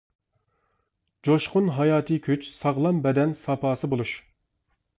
[1.27, 4.19] جۇشقۇن ھاياتىي كۈچ، ساغلام بەدەن ساپاسى بولۇش.